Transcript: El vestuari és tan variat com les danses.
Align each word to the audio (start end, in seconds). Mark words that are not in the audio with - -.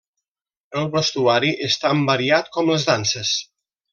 El 0.79 0.87
vestuari 0.95 1.51
és 1.69 1.77
tan 1.85 2.03
variat 2.09 2.51
com 2.57 2.73
les 2.75 2.87
danses. 2.91 3.37